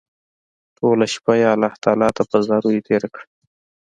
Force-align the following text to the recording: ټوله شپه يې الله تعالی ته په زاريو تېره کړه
ټوله 0.77 1.05
شپه 1.13 1.33
يې 1.41 1.47
الله 1.53 1.73
تعالی 1.83 2.09
ته 2.17 2.23
په 2.29 2.37
زاريو 2.47 2.85
تېره 2.87 3.07
کړه 3.13 3.25